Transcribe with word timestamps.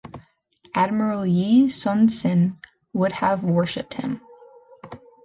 Admiral 0.73 1.27
Yi 1.27 1.69
Sun-Sin 1.69 2.57
would 2.91 3.11
have 3.11 3.43
worshiped 3.43 3.93
him. 3.93 4.19